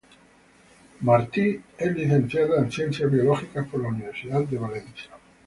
[1.01, 5.11] Martí es licenciada en Ciencias Biológicas por la Universidad de Valencia.